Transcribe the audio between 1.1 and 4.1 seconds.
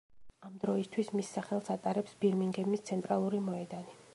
მის სახელს ატარებს ბირმინგემის ცენტრალური მოედანი.